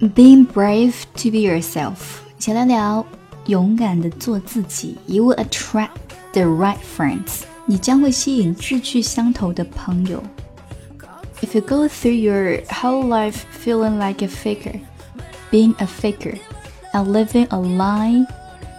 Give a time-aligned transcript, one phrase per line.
[0.00, 1.94] Being brave to be yourself，
[2.36, 3.06] 一起来聊
[3.46, 4.98] 勇敢的做自己。
[5.06, 5.90] You will attract
[6.32, 10.22] the right friends，你将会吸引志趣相投的朋友。
[11.40, 14.80] If you go through your whole life feeling like a faker,
[15.50, 16.38] being a faker,
[16.92, 18.26] and living a lie,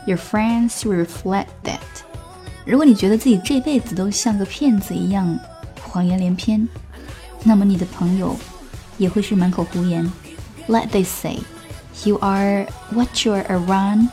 [0.05, 1.79] your friends will reflect that.
[2.65, 5.37] 如果你觉得自己这辈子都像个骗子一样，
[5.81, 6.67] 谎言连篇，
[7.43, 8.35] 那么你的朋友
[8.97, 10.09] 也会是满口胡言。
[10.67, 11.39] let they say.
[12.05, 14.09] You are what you are around,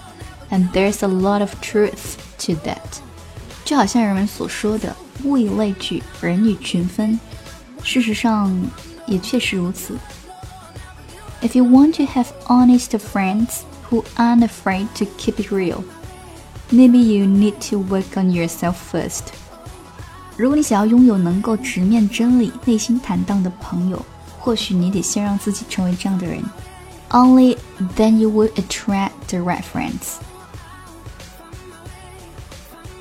[0.50, 3.00] and there's a lot of truth to that.
[3.64, 4.94] 就好像人们所说的“
[5.24, 7.18] 物以类聚，人以群分”，
[7.82, 8.54] 事实上
[9.06, 9.96] 也确实如此。
[11.42, 15.82] If you want to have honest friends who aren't afraid to keep it real,
[16.70, 19.22] maybe you need to work on yourself first.
[20.36, 24.04] 如果你想要拥有能够直面真理、内心坦荡的朋友，
[24.44, 26.42] 或许你得先让自己成为这样的人，
[27.10, 27.56] Only
[27.96, 30.18] then you will attract the right friends。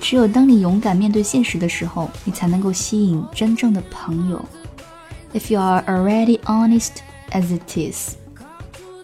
[0.01, 4.43] 只有当你勇敢面对现实的时候，你才能够吸引真正的朋友。
[5.33, 6.93] If you are already honest
[7.31, 8.15] as it is,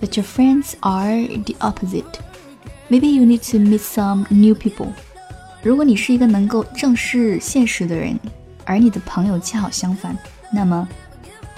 [0.01, 2.19] but your friends are the opposite,
[2.89, 4.87] maybe you need to meet some new people。
[5.61, 8.19] 如果你是一个能够正视现实的人，
[8.65, 10.17] 而你的朋友恰好相反，
[10.51, 10.87] 那么。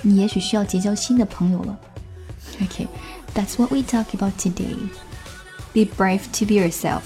[0.03, 1.79] 你也许需要结交新的朋友了。
[2.61, 2.87] Okay,
[3.35, 4.77] that's what we talk about today.
[5.73, 7.01] Be brave to be yourself.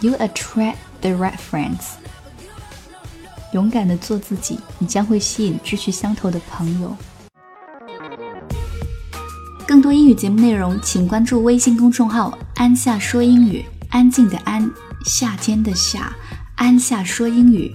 [0.00, 1.80] You attract the right friends.
[3.52, 6.96] 勇敢的做自己，你将会吸引志趣相投的朋友。
[9.66, 13.64] 更多英语节目内容，请关注微信公众号“安夏说英语”。
[13.90, 14.70] 安静的安，
[15.04, 16.14] 夏天的夏，
[16.54, 17.74] 安夏说英语。